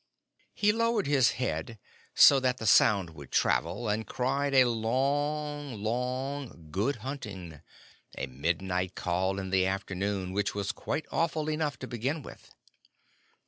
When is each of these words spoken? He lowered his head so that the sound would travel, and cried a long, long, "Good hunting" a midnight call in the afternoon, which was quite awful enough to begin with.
He 0.55 0.71
lowered 0.71 1.05
his 1.05 1.33
head 1.33 1.77
so 2.15 2.39
that 2.39 2.57
the 2.57 2.65
sound 2.65 3.11
would 3.11 3.31
travel, 3.31 3.87
and 3.87 4.07
cried 4.07 4.55
a 4.55 4.63
long, 4.67 5.75
long, 5.79 6.69
"Good 6.71 6.95
hunting" 7.05 7.61
a 8.17 8.25
midnight 8.25 8.95
call 8.95 9.37
in 9.37 9.51
the 9.51 9.67
afternoon, 9.67 10.31
which 10.31 10.55
was 10.55 10.71
quite 10.71 11.05
awful 11.11 11.47
enough 11.51 11.77
to 11.77 11.87
begin 11.87 12.23
with. 12.23 12.49